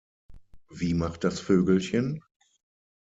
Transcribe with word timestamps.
Wie 0.71 0.95
macht 0.95 1.23
das 1.23 1.39
Vögelchen? 1.39 2.23